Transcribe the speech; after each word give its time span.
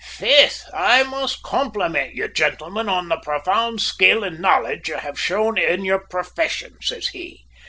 "`Faith, 0.17 0.63
I 0.73 1.03
must 1.03 1.43
complimint 1.43 2.15
you, 2.15 2.27
jintlemin, 2.27 2.89
on 2.89 3.09
the 3.09 3.17
profound 3.17 3.81
skill 3.81 4.25
an' 4.25 4.41
knowledge 4.41 4.89
you 4.89 4.97
have 4.97 5.19
shown 5.19 5.59
in 5.59 5.85
your 5.85 5.99
profession,' 6.07 6.77
says 6.81 7.09
he. 7.09 7.45